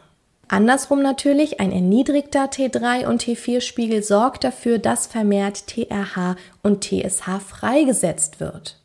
Andersrum 0.49 1.03
natürlich, 1.03 1.61
ein 1.61 1.71
erniedrigter 1.71 2.47
T3 2.47 3.07
und 3.07 3.23
T4-Spiegel 3.23 4.03
sorgt 4.03 4.43
dafür, 4.43 4.81
dass 4.81 5.07
vermehrt 5.07 5.69
TRH 5.69 6.35
und 6.65 6.83
TSH 6.83 7.39
freigesetzt 7.47 8.41
wird. 8.41 8.78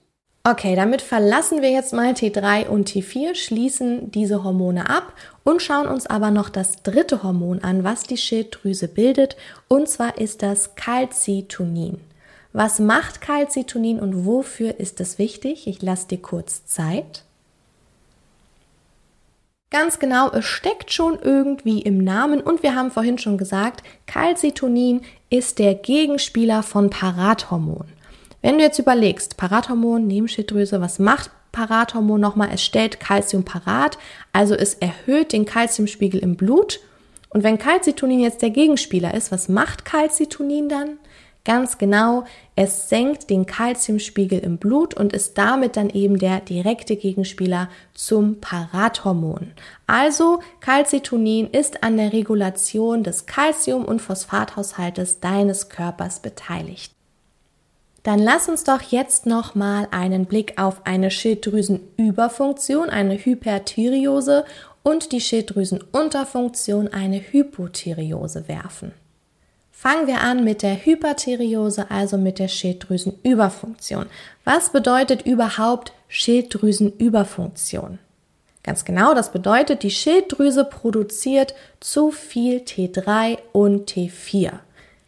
Okay, 0.46 0.76
damit 0.76 1.02
verlassen 1.02 1.62
wir 1.62 1.72
jetzt 1.72 1.94
mal 1.94 2.12
T3 2.12 2.68
und 2.68 2.90
T4, 2.90 3.34
schließen 3.34 4.12
diese 4.12 4.44
Hormone 4.44 4.90
ab 4.90 5.14
und 5.46 5.62
schauen 5.62 5.88
uns 5.88 6.06
aber 6.06 6.32
noch 6.32 6.50
das 6.50 6.84
dritte 6.84 7.24
Hormon 7.24 7.64
an, 7.64 7.86
was 7.86 8.04
die 8.04 8.18
Schilddrüse 8.18 8.90
bildet, 8.90 9.38
und 9.70 9.88
zwar 9.88 10.18
ist 10.18 10.42
das 10.42 10.76
Calcitonin. 10.76 12.02
Was 12.52 12.80
macht 12.80 13.22
Calcitonin 13.22 14.02
und 14.02 14.26
wofür 14.26 14.82
ist 14.82 15.00
es 15.00 15.18
wichtig? 15.18 15.66
Ich 15.66 15.82
lasse 15.82 16.10
dir 16.10 16.22
kurz 16.22 16.66
Zeit. 16.66 17.24
Ganz 19.70 19.98
genau, 19.98 20.30
es 20.32 20.44
steckt 20.44 20.92
schon 20.92 21.18
irgendwie 21.22 21.82
im 21.84 22.00
Namen 22.00 22.42
und 22.42 22.64
wir 22.64 22.76
haben 22.76 22.92
vorhin 22.92 23.18
schon 23.18 23.38
gesagt, 23.38 23.82
Calcitonin 24.08 25.04
ist 25.30 25.58
der 25.58 25.74
Gegenspieler 25.74 26.64
von 26.64 26.90
Parathormon. 26.90 27.93
Wenn 28.44 28.58
du 28.58 28.64
jetzt 28.66 28.78
überlegst, 28.78 29.38
Parathormon, 29.38 30.06
Nebenschilddrüse, 30.06 30.82
was 30.82 31.00
macht 31.00 31.32
Parathormon 31.54 32.20
nochmal? 32.20 32.50
Es 32.54 32.62
stellt 32.62 33.00
Calcium 33.00 33.46
parat, 33.46 33.98
also 34.34 34.54
es 34.54 34.74
erhöht 34.74 35.32
den 35.32 35.46
Calciumspiegel 35.46 36.20
im 36.20 36.36
Blut 36.36 36.82
Und 37.30 37.44
wenn 37.44 37.58
Calcitonin 37.58 38.20
jetzt 38.20 38.42
der 38.42 38.50
Gegenspieler 38.50 39.14
ist, 39.14 39.32
was 39.32 39.48
macht 39.48 39.86
Calcitonin 39.86 40.68
dann? 40.68 40.98
Ganz 41.46 41.78
genau, 41.78 42.26
es 42.58 42.90
senkt 42.90 43.30
den 43.30 43.46
Kalziumspiegel 43.46 44.40
im 44.40 44.58
Blut 44.58 44.94
und 44.94 45.14
ist 45.14 45.38
damit 45.38 45.78
dann 45.78 45.90
eben 45.90 46.20
der 46.20 46.42
direkte 46.42 46.98
Gegenspieler 46.98 47.70
zum 47.94 48.42
Parathormon. 48.42 49.52
Also 49.88 50.42
Calcitonin 50.60 51.50
ist 51.50 51.82
an 51.82 51.96
der 51.96 52.12
Regulation 52.12 53.04
des 53.04 53.26
Calcium- 53.26 53.86
und 53.86 54.02
Phosphathaushaltes 54.02 55.22
deines 55.22 55.70
Körpers 55.70 56.20
beteiligt. 56.20 56.94
Dann 58.04 58.20
lass 58.20 58.50
uns 58.50 58.66
doch 58.66 58.82
jetzt 58.82 59.26
noch 59.26 59.56
mal 59.56 59.88
einen 59.92 60.26
Blick 60.26 60.62
auf 60.62 60.86
eine 60.86 61.10
Schilddrüsenüberfunktion, 61.10 62.90
eine 62.90 63.16
Hyperthyreose 63.16 64.44
und 64.84 65.14
die 65.14 65.22
Schilddrüsenunterfunktion, 65.22 66.90
eine 66.90 67.20
Hypothyreose 67.20 68.50
werfen. 68.50 68.92
Fangen 69.72 70.08
wir 70.08 70.22
an 70.22 70.44
mit 70.44 70.62
der 70.62 70.86
Hyperthyreose, 70.86 71.90
also 71.90 72.18
mit 72.18 72.40
der 72.40 72.50
Schilddrüsenüberfunktion. 72.50 74.06
Was 74.44 74.70
bedeutet 74.72 75.26
überhaupt 75.26 75.94
Schilddrüsenüberfunktion? 76.10 78.00
Ganz 78.64 78.86
genau, 78.86 79.14
das 79.14 79.32
bedeutet, 79.32 79.84
die 79.84 79.92
Schilddrüse 79.92 80.64
produziert 80.64 81.54
zu 81.82 82.12
viel 82.12 82.60
T3 82.60 83.40
und 83.52 83.92
T4. 83.92 84.60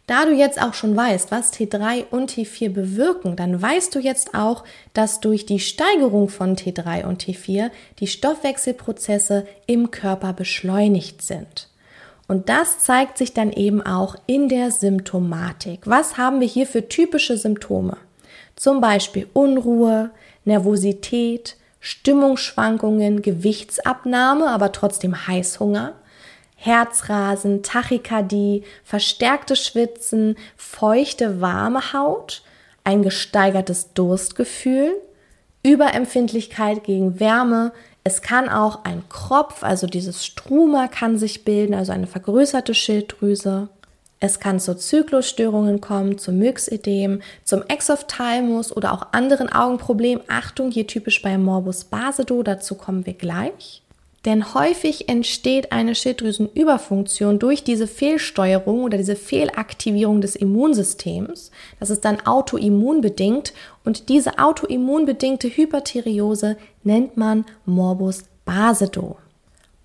Da 0.06 0.24
du 0.24 0.32
jetzt 0.32 0.62
auch 0.62 0.74
schon 0.74 0.96
weißt, 0.96 1.32
was 1.32 1.52
T3 1.52 2.04
und 2.10 2.32
T4 2.32 2.68
bewirken, 2.68 3.34
dann 3.34 3.60
weißt 3.60 3.92
du 3.94 3.98
jetzt 3.98 4.34
auch, 4.34 4.62
dass 4.94 5.18
durch 5.18 5.46
die 5.46 5.58
Steigerung 5.58 6.28
von 6.28 6.54
T3 6.54 7.04
und 7.04 7.24
T4 7.24 7.70
die 7.98 8.06
Stoffwechselprozesse 8.06 9.46
im 9.66 9.90
Körper 9.90 10.32
beschleunigt 10.32 11.22
sind. 11.22 11.68
Und 12.28 12.48
das 12.48 12.78
zeigt 12.78 13.18
sich 13.18 13.34
dann 13.34 13.52
eben 13.52 13.82
auch 13.82 14.16
in 14.26 14.48
der 14.48 14.70
Symptomatik. 14.70 15.80
Was 15.84 16.16
haben 16.16 16.40
wir 16.40 16.48
hier 16.48 16.66
für 16.66 16.88
typische 16.88 17.36
Symptome? 17.36 17.96
Zum 18.54 18.80
Beispiel 18.80 19.28
Unruhe, 19.32 20.10
Nervosität, 20.44 21.56
Stimmungsschwankungen, 21.80 23.22
Gewichtsabnahme, 23.22 24.48
aber 24.50 24.72
trotzdem 24.72 25.26
Heißhunger, 25.26 25.94
Herzrasen, 26.66 27.62
Tachykardie, 27.62 28.64
verstärktes 28.84 29.64
Schwitzen, 29.64 30.36
feuchte, 30.56 31.40
warme 31.40 31.92
Haut, 31.92 32.42
ein 32.84 33.02
gesteigertes 33.02 33.94
Durstgefühl, 33.94 34.92
Überempfindlichkeit 35.62 36.84
gegen 36.84 37.18
Wärme, 37.18 37.72
es 38.08 38.22
kann 38.22 38.48
auch 38.48 38.84
ein 38.84 39.02
Kropf, 39.08 39.64
also 39.64 39.88
dieses 39.88 40.24
Struma 40.24 40.86
kann 40.86 41.18
sich 41.18 41.44
bilden, 41.44 41.74
also 41.74 41.90
eine 41.90 42.06
vergrößerte 42.06 42.72
Schilddrüse. 42.72 43.68
Es 44.20 44.38
kann 44.38 44.60
zu 44.60 44.76
Zyklusstörungen 44.76 45.80
kommen, 45.80 46.16
zum 46.16 46.38
Myxödem, 46.38 47.20
zum 47.42 47.64
Exophthalmus 47.66 48.70
oder 48.74 48.92
auch 48.92 49.08
anderen 49.10 49.52
Augenproblemen. 49.52 50.22
Achtung, 50.28 50.70
hier 50.70 50.86
typisch 50.86 51.20
bei 51.20 51.36
Morbus 51.36 51.82
Basedow, 51.82 52.44
dazu 52.44 52.76
kommen 52.76 53.06
wir 53.06 53.14
gleich. 53.14 53.82
Denn 54.26 54.54
häufig 54.54 55.08
entsteht 55.08 55.70
eine 55.70 55.94
Schilddrüsenüberfunktion 55.94 57.38
durch 57.38 57.62
diese 57.62 57.86
Fehlsteuerung 57.86 58.82
oder 58.82 58.98
diese 58.98 59.14
Fehlaktivierung 59.14 60.20
des 60.20 60.34
Immunsystems. 60.34 61.52
Das 61.78 61.90
ist 61.90 62.04
dann 62.04 62.26
autoimmunbedingt 62.26 63.54
und 63.84 64.08
diese 64.08 64.40
autoimmunbedingte 64.40 65.48
Hyperthyreose 65.48 66.56
nennt 66.82 67.16
man 67.16 67.44
Morbus 67.66 68.24
Basedow. 68.44 69.16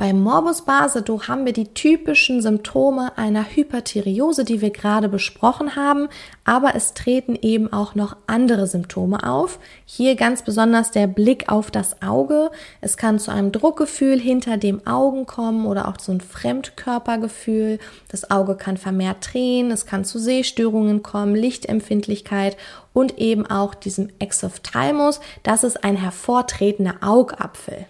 Bei 0.01 0.13
Morbus 0.13 0.63
Basedow 0.63 1.27
haben 1.27 1.45
wir 1.45 1.53
die 1.53 1.75
typischen 1.75 2.41
Symptome 2.41 3.15
einer 3.19 3.45
Hyperthyreose, 3.55 4.43
die 4.43 4.59
wir 4.59 4.71
gerade 4.71 5.07
besprochen 5.07 5.75
haben, 5.75 6.07
aber 6.43 6.73
es 6.73 6.95
treten 6.95 7.37
eben 7.39 7.71
auch 7.71 7.93
noch 7.93 8.17
andere 8.25 8.65
Symptome 8.65 9.23
auf. 9.23 9.59
Hier 9.85 10.15
ganz 10.15 10.41
besonders 10.41 10.89
der 10.89 11.05
Blick 11.05 11.51
auf 11.51 11.69
das 11.69 12.01
Auge. 12.01 12.49
Es 12.81 12.97
kann 12.97 13.19
zu 13.19 13.29
einem 13.29 13.51
Druckgefühl 13.51 14.19
hinter 14.19 14.57
dem 14.57 14.87
Augen 14.87 15.27
kommen 15.27 15.67
oder 15.67 15.87
auch 15.87 15.97
zu 15.97 16.09
einem 16.09 16.21
Fremdkörpergefühl. 16.21 17.77
Das 18.09 18.31
Auge 18.31 18.55
kann 18.55 18.77
vermehrt 18.77 19.31
drehen, 19.31 19.69
es 19.69 19.85
kann 19.85 20.03
zu 20.03 20.17
Sehstörungen 20.17 21.03
kommen, 21.03 21.35
Lichtempfindlichkeit 21.35 22.57
und 22.91 23.19
eben 23.19 23.45
auch 23.45 23.75
diesem 23.75 24.09
Exophthalmus. 24.17 25.19
Das 25.43 25.63
ist 25.63 25.83
ein 25.83 25.95
hervortretender 25.95 26.95
Augapfel. 27.01 27.85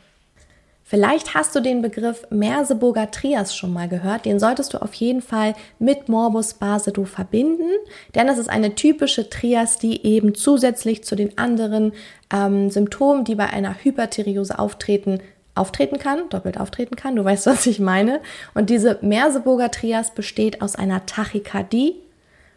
Vielleicht 0.91 1.36
hast 1.36 1.55
du 1.55 1.62
den 1.62 1.81
Begriff 1.81 2.27
Merseburger 2.31 3.12
Trias 3.12 3.55
schon 3.55 3.71
mal 3.71 3.88
gehört. 3.88 4.25
Den 4.25 4.41
solltest 4.41 4.74
du 4.74 4.81
auf 4.81 4.93
jeden 4.95 5.21
Fall 5.21 5.53
mit 5.79 6.10
Morbus 6.10 6.55
Basedow 6.55 7.05
verbinden, 7.05 7.69
denn 8.13 8.27
es 8.27 8.38
ist 8.38 8.50
eine 8.50 8.75
typische 8.75 9.29
Trias, 9.29 9.77
die 9.77 10.05
eben 10.05 10.36
zusätzlich 10.36 11.05
zu 11.05 11.15
den 11.15 11.38
anderen 11.38 11.93
ähm, 12.29 12.69
Symptomen, 12.69 13.24
die 13.24 13.36
bei 13.36 13.50
einer 13.50 13.74
Hyperthyreose 13.81 14.60
auftreten, 14.60 15.21
auftreten 15.55 15.98
kann, 15.98 16.27
doppelt 16.27 16.60
auftreten 16.60 16.98
kann. 16.98 17.15
Du 17.15 17.24
weißt, 17.24 17.45
was 17.45 17.65
ich 17.67 17.79
meine. 17.79 18.19
Und 18.53 18.69
diese 18.69 19.00
Merseburger 19.01 19.71
Trias 19.71 20.12
besteht 20.13 20.62
aus 20.62 20.75
einer 20.75 21.05
Tachykardie, 21.05 22.01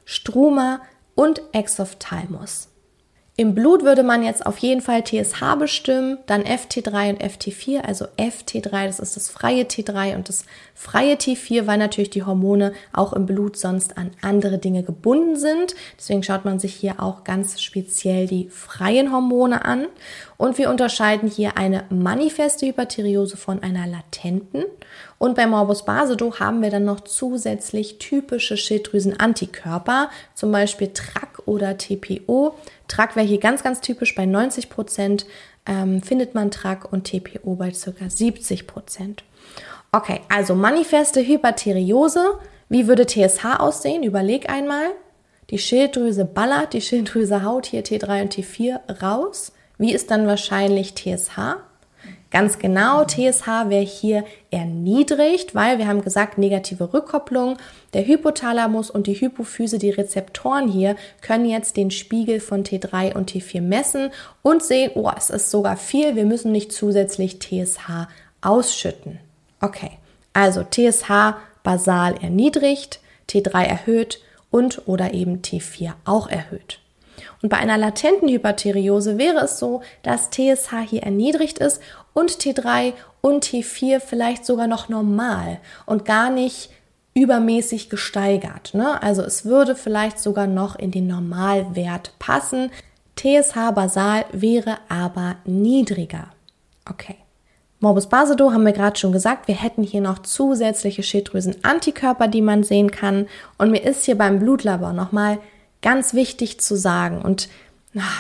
Struma 0.04 0.80
und 1.14 1.40
Exophthalmus. 1.52 2.73
Im 3.36 3.56
Blut 3.56 3.82
würde 3.82 4.04
man 4.04 4.22
jetzt 4.22 4.46
auf 4.46 4.58
jeden 4.58 4.80
Fall 4.80 5.02
TSH 5.02 5.56
bestimmen, 5.58 6.18
dann 6.26 6.44
FT3 6.44 7.10
und 7.10 7.20
FT4, 7.20 7.80
also 7.80 8.06
FT3, 8.16 8.86
das 8.86 9.00
ist 9.00 9.16
das 9.16 9.28
freie 9.28 9.64
T3 9.64 10.14
und 10.14 10.28
das 10.28 10.44
freie 10.72 11.16
T4, 11.16 11.66
weil 11.66 11.78
natürlich 11.78 12.10
die 12.10 12.22
Hormone 12.22 12.72
auch 12.92 13.12
im 13.12 13.26
Blut 13.26 13.56
sonst 13.56 13.98
an 13.98 14.12
andere 14.22 14.58
Dinge 14.58 14.84
gebunden 14.84 15.34
sind. 15.34 15.74
Deswegen 15.98 16.22
schaut 16.22 16.44
man 16.44 16.60
sich 16.60 16.76
hier 16.76 17.02
auch 17.02 17.24
ganz 17.24 17.60
speziell 17.60 18.28
die 18.28 18.48
freien 18.50 19.12
Hormone 19.12 19.64
an. 19.64 19.86
Und 20.36 20.56
wir 20.58 20.70
unterscheiden 20.70 21.28
hier 21.28 21.56
eine 21.56 21.84
manifeste 21.90 22.66
Hyperthyreose 22.66 23.36
von 23.36 23.64
einer 23.64 23.88
latenten. 23.88 24.64
Und 25.18 25.34
bei 25.34 25.46
Morbus 25.46 25.84
Basedow 25.84 26.38
haben 26.38 26.62
wir 26.62 26.70
dann 26.70 26.84
noch 26.84 27.00
zusätzlich 27.00 27.98
typische 27.98 28.56
Schilddrüsenantikörper, 28.56 30.10
zum 30.34 30.52
Beispiel 30.52 30.88
TRAC 30.88 31.33
oder 31.46 31.78
TPO. 31.78 32.54
TRAC 32.88 33.16
wäre 33.16 33.26
hier 33.26 33.40
ganz, 33.40 33.62
ganz 33.62 33.80
typisch 33.80 34.14
bei 34.14 34.26
90 34.26 34.70
Prozent, 34.70 35.26
ähm, 35.66 36.02
findet 36.02 36.34
man 36.34 36.50
TRAC 36.50 36.92
und 36.92 37.04
TPO 37.04 37.54
bei 37.54 37.70
ca. 37.70 38.08
70 38.08 38.66
Prozent. 38.66 39.24
Okay, 39.92 40.20
also 40.28 40.54
manifeste 40.54 41.20
Hyperthyreose. 41.20 42.38
Wie 42.68 42.88
würde 42.88 43.06
TSH 43.06 43.60
aussehen? 43.60 44.02
Überleg 44.02 44.50
einmal. 44.50 44.86
Die 45.50 45.58
Schilddrüse 45.58 46.24
ballert, 46.24 46.72
die 46.72 46.80
Schilddrüse 46.80 47.44
haut 47.44 47.66
hier 47.66 47.84
T3 47.84 48.22
und 48.22 48.34
T4 48.34 49.00
raus. 49.02 49.52
Wie 49.78 49.92
ist 49.92 50.10
dann 50.10 50.26
wahrscheinlich 50.26 50.94
TSH? 50.94 51.56
Ganz 52.34 52.58
genau, 52.58 53.04
TSH 53.04 53.46
wäre 53.68 53.84
hier 53.84 54.24
erniedrigt, 54.50 55.54
weil 55.54 55.78
wir 55.78 55.86
haben 55.86 56.02
gesagt, 56.02 56.36
negative 56.36 56.92
Rückkopplung. 56.92 57.58
Der 57.92 58.04
Hypothalamus 58.04 58.90
und 58.90 59.06
die 59.06 59.14
Hypophyse, 59.14 59.78
die 59.78 59.90
Rezeptoren 59.90 60.66
hier, 60.66 60.96
können 61.20 61.46
jetzt 61.46 61.76
den 61.76 61.92
Spiegel 61.92 62.40
von 62.40 62.64
T3 62.64 63.14
und 63.14 63.30
T4 63.30 63.60
messen 63.60 64.10
und 64.42 64.64
sehen, 64.64 64.90
oh, 64.96 65.08
es 65.16 65.30
ist 65.30 65.52
sogar 65.52 65.76
viel, 65.76 66.16
wir 66.16 66.24
müssen 66.24 66.50
nicht 66.50 66.72
zusätzlich 66.72 67.38
TSH 67.38 68.08
ausschütten. 68.40 69.20
Okay, 69.60 69.92
also 70.32 70.64
TSH 70.64 71.36
basal 71.62 72.16
erniedrigt, 72.20 72.98
T3 73.30 73.62
erhöht 73.62 74.20
und 74.50 74.88
oder 74.88 75.14
eben 75.14 75.40
T4 75.42 75.92
auch 76.04 76.28
erhöht. 76.28 76.80
Und 77.42 77.50
bei 77.50 77.58
einer 77.58 77.76
latenten 77.76 78.28
Hyperthyreose 78.28 79.18
wäre 79.18 79.44
es 79.44 79.58
so, 79.58 79.82
dass 80.02 80.30
TSH 80.30 80.72
hier 80.88 81.02
erniedrigt 81.02 81.58
ist 81.58 81.80
und 82.14 82.30
T3 82.30 82.94
und 83.20 83.44
T4 83.44 84.00
vielleicht 84.00 84.46
sogar 84.46 84.66
noch 84.66 84.88
normal 84.88 85.58
und 85.84 86.06
gar 86.06 86.30
nicht 86.30 86.70
übermäßig 87.14 87.90
gesteigert. 87.90 88.72
Ne? 88.74 89.02
Also 89.02 89.22
es 89.22 89.44
würde 89.44 89.76
vielleicht 89.76 90.18
sogar 90.18 90.46
noch 90.46 90.76
in 90.76 90.90
den 90.90 91.06
Normalwert 91.06 92.12
passen. 92.18 92.70
TSH 93.16 93.72
basal 93.74 94.24
wäre 94.32 94.78
aber 94.88 95.36
niedriger. 95.44 96.28
Okay. 96.88 97.16
Morbus 97.80 98.08
Basedow 98.08 98.52
haben 98.52 98.64
wir 98.64 98.72
gerade 98.72 98.98
schon 98.98 99.12
gesagt, 99.12 99.46
wir 99.46 99.54
hätten 99.54 99.82
hier 99.82 100.00
noch 100.00 100.20
zusätzliche 100.20 101.02
Schilddrüsen-Antikörper, 101.02 102.28
die 102.28 102.40
man 102.40 102.64
sehen 102.64 102.90
kann. 102.90 103.26
Und 103.58 103.70
mir 103.70 103.82
ist 103.84 104.06
hier 104.06 104.16
beim 104.16 104.38
Blutlabor 104.38 104.92
nochmal 104.92 105.38
ganz 105.82 106.14
wichtig 106.14 106.60
zu 106.60 106.76
sagen. 106.76 107.20
Und 107.20 107.48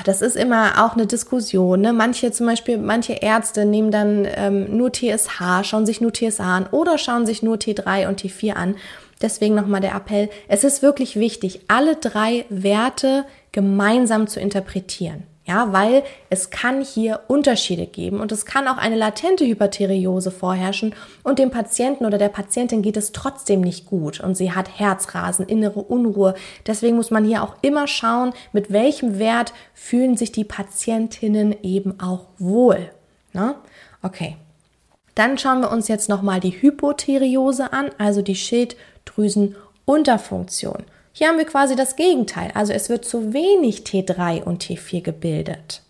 das 0.04 0.22
ist 0.22 0.36
immer 0.36 0.84
auch 0.84 0.94
eine 0.94 1.06
Diskussion. 1.06 1.80
Ne? 1.80 1.92
Manche 1.92 2.30
zum 2.30 2.46
Beispiel, 2.46 2.78
manche 2.78 3.14
Ärzte 3.14 3.64
nehmen 3.64 3.90
dann 3.90 4.26
ähm, 4.36 4.76
nur 4.76 4.92
TSH, 4.92 5.64
schauen 5.64 5.86
sich 5.86 6.00
nur 6.00 6.12
TSH 6.12 6.40
an 6.40 6.66
oder 6.70 6.96
schauen 6.98 7.26
sich 7.26 7.42
nur 7.42 7.56
T3 7.56 8.08
und 8.08 8.22
T4 8.22 8.52
an. 8.52 8.76
Deswegen 9.20 9.54
nochmal 9.54 9.80
der 9.80 9.94
Appell. 9.94 10.28
Es 10.48 10.64
ist 10.64 10.82
wirklich 10.82 11.16
wichtig, 11.16 11.62
alle 11.68 11.96
drei 11.96 12.44
Werte 12.50 13.24
gemeinsam 13.52 14.26
zu 14.26 14.38
interpretieren. 14.38 15.24
Ja, 15.46 15.74
weil 15.74 16.04
es 16.30 16.48
kann 16.48 16.82
hier 16.82 17.20
Unterschiede 17.28 17.86
geben 17.86 18.20
und 18.20 18.32
es 18.32 18.46
kann 18.46 18.66
auch 18.66 18.78
eine 18.78 18.96
latente 18.96 19.44
Hyperthyreose 19.44 20.30
vorherrschen 20.30 20.94
und 21.22 21.38
dem 21.38 21.50
Patienten 21.50 22.06
oder 22.06 22.16
der 22.16 22.30
Patientin 22.30 22.80
geht 22.80 22.96
es 22.96 23.12
trotzdem 23.12 23.60
nicht 23.60 23.84
gut 23.84 24.20
und 24.20 24.36
sie 24.36 24.52
hat 24.52 24.78
Herzrasen, 24.78 25.44
innere 25.44 25.80
Unruhe. 25.80 26.34
Deswegen 26.66 26.96
muss 26.96 27.10
man 27.10 27.26
hier 27.26 27.42
auch 27.42 27.56
immer 27.60 27.86
schauen, 27.86 28.32
mit 28.52 28.72
welchem 28.72 29.18
Wert 29.18 29.52
fühlen 29.74 30.16
sich 30.16 30.32
die 30.32 30.44
Patientinnen 30.44 31.54
eben 31.62 32.00
auch 32.00 32.24
wohl. 32.38 32.90
Ne? 33.34 33.56
Okay. 34.00 34.38
Dann 35.14 35.36
schauen 35.36 35.60
wir 35.60 35.70
uns 35.70 35.88
jetzt 35.88 36.08
nochmal 36.08 36.40
die 36.40 36.62
Hypothyreose 36.62 37.70
an, 37.72 37.90
also 37.98 38.22
die 38.22 38.34
Schilddrüsenunterfunktion. 38.34 40.84
Hier 41.16 41.28
haben 41.28 41.38
wir 41.38 41.46
quasi 41.46 41.76
das 41.76 41.94
Gegenteil, 41.94 42.50
also 42.54 42.72
es 42.72 42.88
wird 42.88 43.04
zu 43.04 43.32
wenig 43.32 43.84
T3 43.84 44.42
und 44.42 44.64
T4 44.64 45.00
gebildet. 45.00 45.80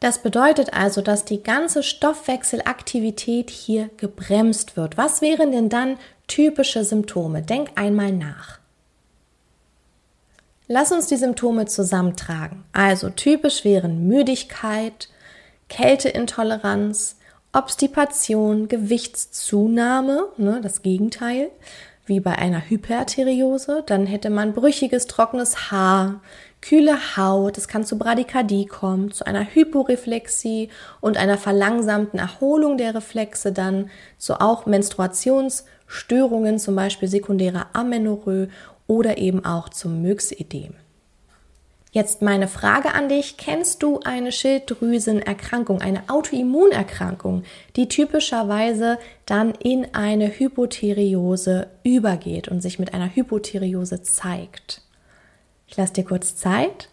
Das 0.00 0.22
bedeutet 0.22 0.72
also, 0.72 1.02
dass 1.02 1.26
die 1.26 1.42
ganze 1.42 1.82
Stoffwechselaktivität 1.82 3.50
hier 3.50 3.90
gebremst 3.98 4.78
wird. 4.78 4.96
Was 4.96 5.20
wären 5.20 5.52
denn 5.52 5.68
dann 5.68 5.98
typische 6.28 6.82
Symptome? 6.82 7.42
Denk 7.42 7.72
einmal 7.74 8.10
nach. 8.12 8.58
Lass 10.66 10.92
uns 10.92 11.08
die 11.08 11.16
Symptome 11.16 11.66
zusammentragen. 11.66 12.64
Also 12.72 13.10
typisch 13.10 13.64
wären 13.64 14.08
Müdigkeit, 14.08 15.10
Kälteintoleranz, 15.68 17.16
Obstipation, 17.52 18.68
Gewichtszunahme, 18.68 20.28
ne, 20.38 20.60
das 20.62 20.80
Gegenteil, 20.80 21.50
wie 22.06 22.20
bei 22.20 22.36
einer 22.36 22.68
Hyperthyreose, 22.68 23.82
dann 23.86 24.06
hätte 24.06 24.30
man 24.30 24.52
brüchiges, 24.52 25.06
trockenes 25.06 25.70
Haar, 25.70 26.20
kühle 26.60 27.16
Haut, 27.16 27.58
es 27.58 27.68
kann 27.68 27.84
zu 27.84 27.98
Bradykardie 27.98 28.66
kommen, 28.66 29.10
zu 29.10 29.26
einer 29.26 29.44
Hyporeflexie 29.54 30.68
und 31.00 31.16
einer 31.16 31.38
verlangsamten 31.38 32.18
Erholung 32.18 32.78
der 32.78 32.94
Reflexe 32.94 33.52
dann, 33.52 33.90
zu 34.18 34.40
auch 34.40 34.66
Menstruationsstörungen, 34.66 36.58
zum 36.58 36.76
Beispiel 36.76 37.08
sekundärer 37.08 37.66
Amenorrhoe 37.72 38.48
oder 38.86 39.18
eben 39.18 39.44
auch 39.44 39.68
zum 39.68 40.02
Myxödem. 40.02 40.74
Jetzt 41.94 42.22
meine 42.22 42.48
Frage 42.48 42.92
an 42.92 43.08
dich. 43.08 43.36
Kennst 43.36 43.84
du 43.84 44.00
eine 44.00 44.32
Schilddrüsenerkrankung, 44.32 45.80
eine 45.80 46.02
Autoimmunerkrankung, 46.08 47.44
die 47.76 47.86
typischerweise 47.86 48.98
dann 49.26 49.52
in 49.52 49.94
eine 49.94 50.26
Hypothyreose 50.26 51.68
übergeht 51.84 52.48
und 52.48 52.62
sich 52.62 52.80
mit 52.80 52.94
einer 52.94 53.14
Hypothyreose 53.14 54.02
zeigt? 54.02 54.82
Ich 55.68 55.76
lasse 55.76 55.92
dir 55.92 56.04
kurz 56.04 56.34
Zeit. 56.34 56.88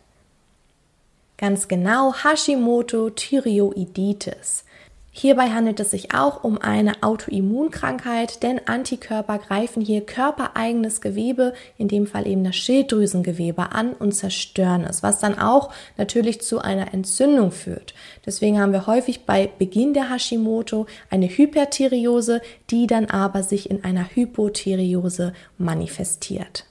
Ganz 1.36 1.68
genau, 1.68 2.14
Hashimoto 2.14 3.10
Thyreoiditis. 3.10 4.66
Hierbei 5.14 5.50
handelt 5.50 5.78
es 5.82 5.92
sich 5.92 6.16
auch 6.16 6.46
um 6.46 6.58
eine 6.58 7.04
Autoimmunkrankheit, 7.04 8.44
denn 8.44 8.62
Antikörper 8.66 9.40
greifen 9.40 9.82
hier 9.82 10.06
körpereigenes 10.06 11.02
Gewebe, 11.02 11.54
in 11.78 11.90
dem 11.90 12.08
Fall 12.08 12.26
eben 12.26 12.46
das 12.46 12.56
Schilddrüsengewebe, 12.56 13.74
an 13.74 13.92
und 13.92 14.14
zerstören 14.14 14.86
es, 14.86 15.04
was 15.04 15.20
dann 15.20 15.38
auch 15.38 15.74
natürlich 15.98 16.40
zu 16.42 16.60
einer 16.60 16.94
Entzündung 16.94 17.52
führt. 17.52 17.94
Deswegen 18.26 18.58
haben 18.58 18.72
wir 18.72 18.88
häufig 18.88 19.26
bei 19.26 19.52
Beginn 19.60 19.94
der 19.94 20.10
Hashimoto 20.10 20.86
eine 21.10 21.28
Hyperthyreose, 21.28 22.42
die 22.70 22.88
dann 22.88 23.08
aber 23.08 23.44
sich 23.44 23.70
in 23.70 23.84
einer 23.84 24.08
Hypothyreose 24.16 25.34
manifestiert. 25.58 26.71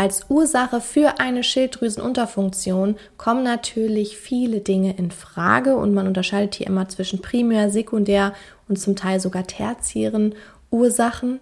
Als 0.00 0.30
Ursache 0.30 0.80
für 0.80 1.20
eine 1.20 1.44
Schilddrüsenunterfunktion 1.44 2.96
kommen 3.18 3.44
natürlich 3.44 4.16
viele 4.16 4.60
Dinge 4.60 4.94
in 4.96 5.10
Frage 5.10 5.76
und 5.76 5.92
man 5.92 6.06
unterscheidet 6.06 6.54
hier 6.54 6.68
immer 6.68 6.88
zwischen 6.88 7.20
primär, 7.20 7.68
sekundär 7.68 8.32
und 8.66 8.78
zum 8.78 8.96
Teil 8.96 9.20
sogar 9.20 9.46
tertiären 9.46 10.34
Ursachen. 10.70 11.38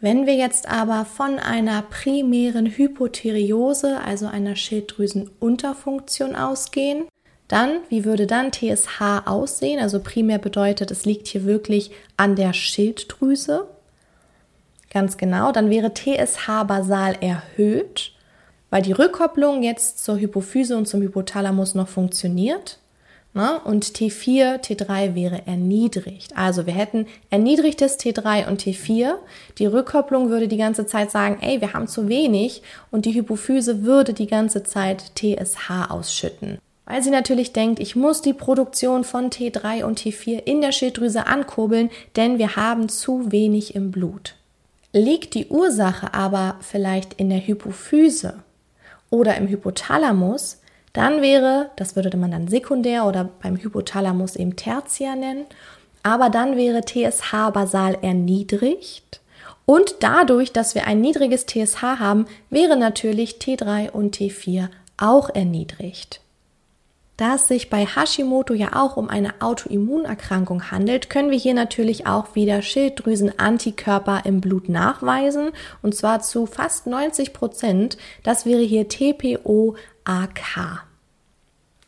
Wenn 0.00 0.26
wir 0.26 0.34
jetzt 0.34 0.68
aber 0.68 1.04
von 1.04 1.38
einer 1.38 1.82
primären 1.82 2.66
Hypothyreose, 2.66 4.00
also 4.04 4.26
einer 4.26 4.56
Schilddrüsenunterfunktion 4.56 6.34
ausgehen, 6.34 7.04
dann, 7.46 7.76
wie 7.90 8.04
würde 8.04 8.26
dann 8.26 8.50
TSH 8.50 9.22
aussehen? 9.24 9.78
Also 9.80 10.00
primär 10.00 10.38
bedeutet, 10.38 10.90
es 10.90 11.04
liegt 11.04 11.28
hier 11.28 11.44
wirklich 11.44 11.92
an 12.16 12.34
der 12.34 12.54
Schilddrüse. 12.54 13.68
Ganz 14.92 15.16
genau, 15.16 15.52
dann 15.52 15.70
wäre 15.70 15.94
TSH 15.94 16.64
basal 16.66 17.16
erhöht, 17.20 18.12
weil 18.70 18.82
die 18.82 18.92
Rückkopplung 18.92 19.62
jetzt 19.62 20.04
zur 20.04 20.18
Hypophyse 20.18 20.76
und 20.76 20.86
zum 20.86 21.00
Hypothalamus 21.00 21.76
noch 21.76 21.88
funktioniert. 21.88 22.78
Ne? 23.32 23.60
Und 23.64 23.84
T4, 23.84 24.58
T3 24.58 25.14
wäre 25.14 25.46
erniedrigt. 25.46 26.36
Also 26.36 26.66
wir 26.66 26.74
hätten 26.74 27.06
erniedrigtes 27.30 28.00
T3 28.00 28.48
und 28.48 28.62
T4. 28.62 29.12
Die 29.58 29.66
Rückkopplung 29.66 30.30
würde 30.30 30.48
die 30.48 30.56
ganze 30.56 30.86
Zeit 30.86 31.12
sagen, 31.12 31.38
ey, 31.40 31.60
wir 31.60 31.72
haben 31.72 31.86
zu 31.86 32.08
wenig 32.08 32.62
und 32.90 33.04
die 33.04 33.14
Hypophyse 33.14 33.84
würde 33.84 34.12
die 34.12 34.26
ganze 34.26 34.64
Zeit 34.64 35.12
TSH 35.14 35.90
ausschütten. 35.90 36.58
Weil 36.84 37.04
sie 37.04 37.10
natürlich 37.10 37.52
denkt, 37.52 37.78
ich 37.78 37.94
muss 37.94 38.20
die 38.20 38.32
Produktion 38.32 39.04
von 39.04 39.30
T3 39.30 39.84
und 39.84 40.00
T4 40.00 40.42
in 40.44 40.60
der 40.60 40.72
Schilddrüse 40.72 41.28
ankurbeln, 41.28 41.90
denn 42.16 42.38
wir 42.38 42.56
haben 42.56 42.88
zu 42.88 43.30
wenig 43.30 43.76
im 43.76 43.92
Blut. 43.92 44.34
Liegt 44.92 45.34
die 45.34 45.46
Ursache 45.46 46.14
aber 46.14 46.56
vielleicht 46.60 47.14
in 47.14 47.30
der 47.30 47.46
Hypophyse 47.46 48.42
oder 49.08 49.36
im 49.36 49.48
Hypothalamus, 49.48 50.60
dann 50.92 51.22
wäre, 51.22 51.70
das 51.76 51.94
würde 51.94 52.16
man 52.16 52.32
dann 52.32 52.48
sekundär 52.48 53.06
oder 53.06 53.28
beim 53.40 53.56
Hypothalamus 53.56 54.34
eben 54.34 54.56
tertiär 54.56 55.14
nennen, 55.14 55.46
aber 56.02 56.30
dann 56.30 56.56
wäre 56.56 56.80
TSH 56.84 57.50
basal 57.52 57.98
erniedrigt 58.02 59.20
und 59.66 59.96
dadurch, 60.00 60.52
dass 60.52 60.74
wir 60.74 60.88
ein 60.88 61.00
niedriges 61.00 61.46
TSH 61.46 61.82
haben, 61.82 62.26
wäre 62.48 62.76
natürlich 62.76 63.34
T3 63.34 63.90
und 63.90 64.16
T4 64.16 64.68
auch 64.96 65.30
erniedrigt. 65.32 66.20
Da 67.20 67.34
es 67.34 67.48
sich 67.48 67.68
bei 67.68 67.84
Hashimoto 67.84 68.54
ja 68.54 68.76
auch 68.76 68.96
um 68.96 69.10
eine 69.10 69.42
Autoimmunerkrankung 69.42 70.70
handelt, 70.70 71.10
können 71.10 71.30
wir 71.30 71.36
hier 71.36 71.52
natürlich 71.52 72.06
auch 72.06 72.34
wieder 72.34 72.62
Schilddrüsenantikörper 72.62 74.22
im 74.24 74.40
Blut 74.40 74.70
nachweisen 74.70 75.50
und 75.82 75.94
zwar 75.94 76.20
zu 76.22 76.46
fast 76.46 76.86
90 76.86 77.34
Prozent. 77.34 77.98
Das 78.22 78.46
wäre 78.46 78.62
hier 78.62 78.88
TPO-AK. 78.88 80.86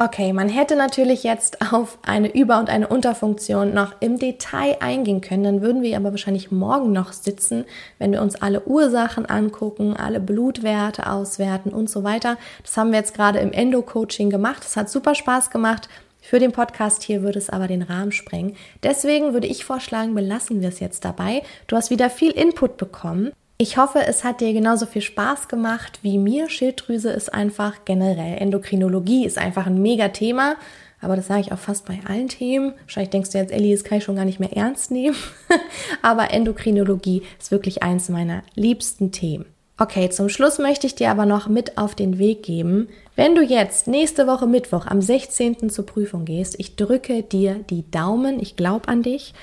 Okay, 0.04 0.32
man 0.32 0.48
hätte 0.48 0.74
natürlich 0.74 1.22
jetzt 1.22 1.72
auf 1.72 1.96
eine 2.02 2.34
Über- 2.34 2.58
und 2.58 2.68
eine 2.68 2.88
Unterfunktion 2.88 3.72
noch 3.72 3.94
im 4.00 4.18
Detail 4.18 4.78
eingehen 4.80 5.20
können, 5.20 5.44
dann 5.44 5.62
würden 5.62 5.82
wir 5.82 5.96
aber 5.96 6.10
wahrscheinlich 6.10 6.50
morgen 6.50 6.90
noch 6.90 7.12
sitzen, 7.12 7.66
wenn 8.00 8.10
wir 8.10 8.20
uns 8.20 8.34
alle 8.34 8.66
Ursachen 8.66 9.26
angucken, 9.26 9.96
alle 9.96 10.18
Blutwerte 10.18 11.08
auswerten 11.08 11.70
und 11.70 11.88
so 11.88 12.02
weiter. 12.02 12.36
Das 12.64 12.76
haben 12.76 12.90
wir 12.90 12.98
jetzt 12.98 13.14
gerade 13.14 13.38
im 13.38 13.52
Endo-Coaching 13.52 14.28
gemacht. 14.28 14.64
Das 14.64 14.76
hat 14.76 14.90
super 14.90 15.14
Spaß 15.14 15.50
gemacht. 15.50 15.88
Für 16.20 16.40
den 16.40 16.50
Podcast 16.50 17.04
hier 17.04 17.22
würde 17.22 17.38
es 17.38 17.48
aber 17.48 17.68
den 17.68 17.82
Rahmen 17.82 18.10
sprengen. 18.10 18.56
Deswegen 18.82 19.34
würde 19.34 19.46
ich 19.46 19.64
vorschlagen, 19.64 20.16
belassen 20.16 20.62
wir 20.62 20.70
es 20.70 20.80
jetzt 20.80 21.04
dabei. 21.04 21.44
Du 21.68 21.76
hast 21.76 21.90
wieder 21.90 22.10
viel 22.10 22.32
Input 22.32 22.76
bekommen. 22.76 23.30
Ich 23.62 23.76
hoffe, 23.76 24.00
es 24.04 24.24
hat 24.24 24.40
dir 24.40 24.52
genauso 24.52 24.86
viel 24.86 25.02
Spaß 25.02 25.46
gemacht 25.46 26.00
wie 26.02 26.18
mir. 26.18 26.50
Schilddrüse 26.50 27.10
ist 27.10 27.32
einfach 27.32 27.84
generell. 27.84 28.38
Endokrinologie 28.38 29.24
ist 29.24 29.38
einfach 29.38 29.68
ein 29.68 29.80
mega 29.80 30.08
Thema. 30.08 30.56
Aber 31.00 31.14
das 31.14 31.28
sage 31.28 31.42
ich 31.42 31.52
auch 31.52 31.60
fast 31.60 31.86
bei 31.86 32.00
allen 32.04 32.26
Themen. 32.26 32.74
Wahrscheinlich 32.80 33.10
denkst 33.10 33.30
du 33.30 33.38
jetzt, 33.38 33.52
Ellie, 33.52 33.72
das 33.72 33.84
kann 33.84 33.98
ich 33.98 34.04
schon 34.04 34.16
gar 34.16 34.24
nicht 34.24 34.40
mehr 34.40 34.52
ernst 34.52 34.90
nehmen. 34.90 35.14
aber 36.02 36.32
Endokrinologie 36.32 37.22
ist 37.38 37.52
wirklich 37.52 37.84
eins 37.84 38.08
meiner 38.08 38.42
liebsten 38.56 39.12
Themen. 39.12 39.44
Okay, 39.78 40.10
zum 40.10 40.28
Schluss 40.28 40.58
möchte 40.58 40.88
ich 40.88 40.96
dir 40.96 41.12
aber 41.12 41.24
noch 41.24 41.46
mit 41.46 41.78
auf 41.78 41.94
den 41.94 42.18
Weg 42.18 42.42
geben. 42.42 42.88
Wenn 43.14 43.36
du 43.36 43.42
jetzt 43.42 43.86
nächste 43.86 44.26
Woche 44.26 44.48
Mittwoch 44.48 44.86
am 44.86 45.00
16. 45.00 45.70
zur 45.70 45.86
Prüfung 45.86 46.24
gehst, 46.24 46.56
ich 46.58 46.74
drücke 46.74 47.22
dir 47.22 47.60
die 47.70 47.88
Daumen, 47.92 48.40
ich 48.40 48.56
glaube 48.56 48.88
an 48.88 49.04
dich 49.04 49.34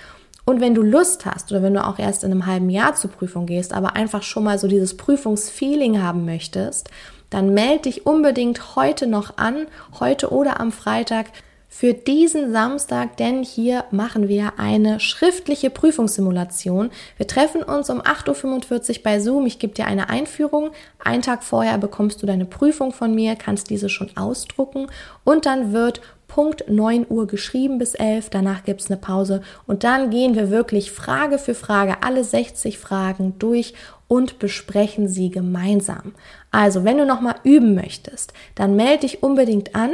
und 0.49 0.61
wenn 0.61 0.73
du 0.73 0.81
Lust 0.81 1.27
hast 1.27 1.51
oder 1.51 1.61
wenn 1.61 1.75
du 1.75 1.85
auch 1.85 1.99
erst 1.99 2.23
in 2.23 2.31
einem 2.31 2.47
halben 2.47 2.71
Jahr 2.71 2.95
zur 2.95 3.11
Prüfung 3.11 3.45
gehst, 3.45 3.71
aber 3.71 3.95
einfach 3.95 4.23
schon 4.23 4.43
mal 4.43 4.57
so 4.57 4.67
dieses 4.67 4.97
Prüfungsfeeling 4.97 6.01
haben 6.01 6.25
möchtest, 6.25 6.89
dann 7.29 7.53
melde 7.53 7.83
dich 7.83 8.07
unbedingt 8.07 8.75
heute 8.75 9.05
noch 9.05 9.37
an, 9.37 9.67
heute 9.99 10.31
oder 10.31 10.59
am 10.59 10.71
Freitag 10.71 11.27
für 11.67 11.93
diesen 11.93 12.51
Samstag, 12.51 13.15
denn 13.17 13.43
hier 13.43 13.85
machen 13.91 14.27
wir 14.27 14.53
eine 14.57 14.99
schriftliche 14.99 15.69
Prüfungssimulation. 15.69 16.89
Wir 17.17 17.27
treffen 17.27 17.61
uns 17.61 17.91
um 17.91 18.01
8.45 18.01 18.89
Uhr 18.89 19.03
bei 19.03 19.19
Zoom. 19.19 19.45
Ich 19.45 19.59
gebe 19.59 19.75
dir 19.75 19.85
eine 19.85 20.09
Einführung. 20.09 20.71
Einen 20.97 21.21
Tag 21.21 21.43
vorher 21.43 21.77
bekommst 21.77 22.23
du 22.23 22.25
deine 22.25 22.45
Prüfung 22.45 22.91
von 22.91 23.13
mir, 23.13 23.35
kannst 23.35 23.69
diese 23.69 23.87
schon 23.87 24.17
ausdrucken 24.17 24.87
und 25.23 25.45
dann 25.45 25.73
wird 25.73 26.01
Punkt 26.29 26.69
9 26.69 27.07
Uhr 27.09 27.27
geschrieben 27.27 27.77
bis 27.77 27.95
11. 27.95 28.29
Danach 28.29 28.63
gibt 28.63 28.79
es 28.79 28.89
eine 28.89 28.95
Pause 28.95 29.41
und 29.67 29.83
dann 29.83 30.09
gehen 30.09 30.35
wir 30.35 30.49
wirklich 30.49 30.91
Frage 30.91 31.37
für 31.37 31.53
Frage 31.53 32.03
alle 32.03 32.23
60 32.23 32.77
Fragen 32.77 33.37
durch 33.39 33.73
und 34.07 34.39
besprechen 34.39 35.09
sie 35.09 35.29
gemeinsam. 35.29 36.13
Also, 36.51 36.85
wenn 36.85 36.97
du 36.97 37.05
nochmal 37.05 37.35
üben 37.43 37.75
möchtest, 37.75 38.31
dann 38.55 38.77
melde 38.77 39.01
dich 39.01 39.21
unbedingt 39.21 39.75
an 39.75 39.91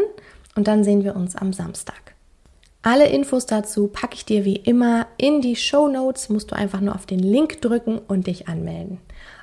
Und 0.56 0.68
dann 0.68 0.84
sehen 0.84 1.04
wir 1.04 1.16
uns 1.16 1.36
am 1.36 1.52
Samstag. 1.52 2.16
Alle 2.82 3.08
Infos 3.08 3.46
dazu 3.46 3.88
packe 3.88 4.16
ich 4.16 4.26
dir 4.26 4.46
wie 4.46 4.58
immer 4.58 5.08
in 5.18 5.42
die 5.42 5.56
Show 5.56 5.88
Notes. 5.88 6.30
Musst 6.30 6.52
du 6.52 6.56
einfach 6.56 6.82
nur 6.82 6.96
auf 6.96 7.06
den 7.06 7.20
Link 7.20 7.62
drücken 7.62 7.98
und 7.98 8.28
dich 8.28 8.48
anmelden. 8.48 9.00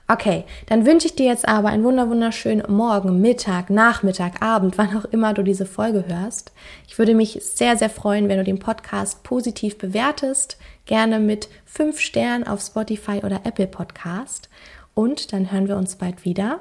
Okay, 0.08 0.44
dann 0.66 0.84
wünsche 0.84 1.06
ich 1.06 1.14
dir 1.14 1.26
jetzt 1.26 1.48
aber 1.48 1.68
einen 1.68 1.84
wunderschönen 1.84 2.64
Morgen, 2.68 3.20
Mittag, 3.20 3.70
Nachmittag, 3.70 4.42
Abend, 4.42 4.76
wann 4.78 4.96
auch 4.96 5.04
immer 5.06 5.32
du 5.32 5.42
diese 5.42 5.66
Folge 5.66 6.04
hörst. 6.06 6.52
Ich 6.86 6.98
würde 6.98 7.14
mich 7.14 7.38
sehr, 7.42 7.76
sehr 7.76 7.90
freuen, 7.90 8.28
wenn 8.28 8.38
du 8.38 8.44
den 8.44 8.58
Podcast 8.58 9.22
positiv 9.22 9.78
bewertest. 9.78 10.58
Gerne 10.86 11.20
mit 11.20 11.48
fünf 11.64 12.00
Sternen 12.00 12.46
auf 12.46 12.60
Spotify 12.60 13.20
oder 13.22 13.42
Apple 13.44 13.66
Podcast. 13.68 14.48
Und 14.94 15.32
dann 15.32 15.50
hören 15.50 15.68
wir 15.68 15.76
uns 15.76 15.96
bald 15.96 16.24
wieder. 16.24 16.60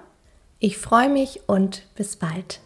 Ich 0.59 0.77
freue 0.77 1.09
mich 1.09 1.41
und 1.47 1.83
bis 1.95 2.15
bald. 2.15 2.61